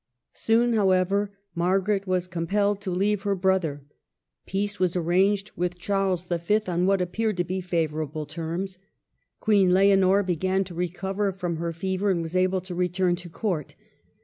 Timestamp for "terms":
8.25-8.79